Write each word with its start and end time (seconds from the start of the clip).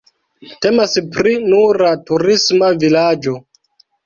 Temas 0.65 0.95
pri 1.17 1.33
nura 1.51 1.91
turisma 2.09 2.71
vilaĝo. 2.87 3.37